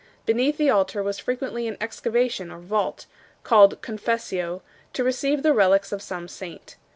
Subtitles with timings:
[0.25, 3.05] Beneath the altar was fre quently an excavation or vault
[3.43, 4.61] called "confessio"
[4.93, 6.75] to receive the relics of some saint.